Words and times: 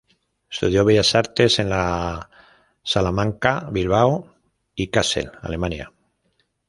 Estudió 0.49 0.83
Bellas 0.83 1.13
Artes 1.13 1.59
en 1.59 1.69
la 1.69 2.27
Salamanca, 2.81 3.67
Bilbao 3.71 4.33
y 4.73 4.87
Kassel, 4.87 5.29
Alemania. 5.43 5.93